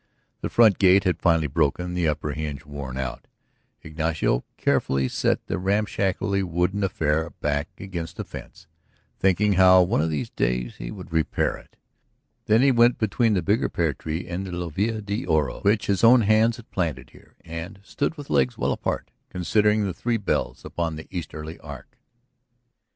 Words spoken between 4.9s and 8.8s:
set the ramshackly wooden affair back against the fence,